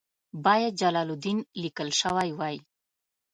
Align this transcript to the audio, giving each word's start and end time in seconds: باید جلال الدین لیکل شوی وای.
باید 0.45 0.73
جلال 0.81 1.09
الدین 1.13 1.39
لیکل 1.61 1.89
شوی 2.01 2.29
وای. 2.37 2.55